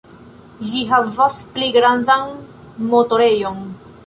Ĝi 0.69 0.79
havas 0.93 1.37
pli 1.57 1.69
grandan 1.77 2.35
motorejon. 2.95 3.63